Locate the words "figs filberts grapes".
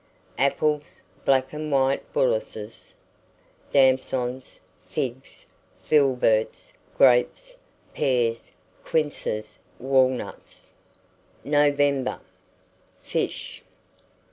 4.83-7.57